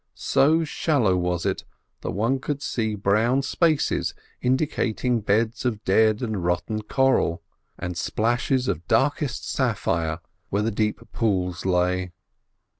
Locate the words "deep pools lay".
10.71-12.13